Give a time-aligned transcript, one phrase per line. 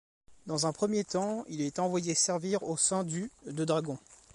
[0.47, 3.99] Dans un premier temps, il est envoyé servir au sein du de dragons.